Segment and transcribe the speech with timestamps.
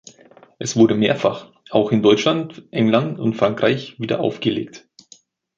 [0.57, 4.89] Es wurde mehrfach, auch in Deutschland, England und Frankreich, wiederaufgelegt.